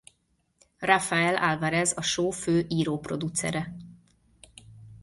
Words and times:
Rafael 0.79 1.35
Alvarez 1.35 1.93
a 1.97 2.01
show 2.01 2.29
fő 2.31 2.65
író-producere. 2.69 3.73